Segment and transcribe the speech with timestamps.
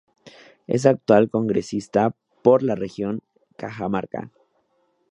[0.65, 2.09] Es actual congresista
[2.41, 3.21] por la Región
[3.55, 4.31] Cajamarca.